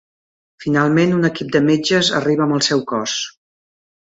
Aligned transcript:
Finalment, 0.63 1.13
un 1.17 1.29
equip 1.29 1.51
de 1.57 1.61
metges 1.67 2.11
arriba 2.21 2.47
amb 2.47 2.59
el 2.59 2.65
seu 2.69 2.85
cos. 2.93 3.15